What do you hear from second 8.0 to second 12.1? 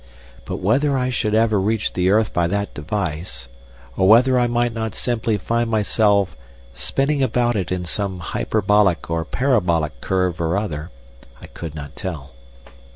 hyperbolic or parabolic curve or other, I could not